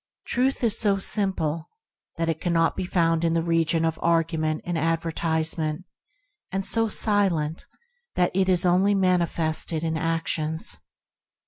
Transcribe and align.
Truth 0.25 0.63
is 0.63 0.75
so 0.79 0.97
simple 0.97 1.69
that 2.17 2.27
it 2.27 2.41
cannot 2.41 2.75
be 2.75 2.85
found 2.85 3.23
in 3.23 3.35
the 3.35 3.43
region 3.43 3.85
of 3.85 3.99
argument 4.01 4.61
and 4.65 4.75
advertisement, 4.75 5.85
and 6.51 6.65
so 6.65 6.87
silent 6.89 7.67
that 8.15 8.31
it 8.33 8.49
is 8.49 8.65
only 8.65 8.95
manifested 8.95 9.83
in 9.83 9.95
actions. 9.97 10.79